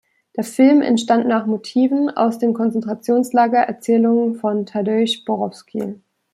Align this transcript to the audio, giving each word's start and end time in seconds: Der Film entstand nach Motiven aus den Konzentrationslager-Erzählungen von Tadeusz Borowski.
Der 0.35 0.43
Film 0.43 0.81
entstand 0.81 1.27
nach 1.27 1.45
Motiven 1.45 2.09
aus 2.09 2.39
den 2.39 2.55
Konzentrationslager-Erzählungen 2.55 4.33
von 4.33 4.65
Tadeusz 4.65 5.23
Borowski. 5.25 6.01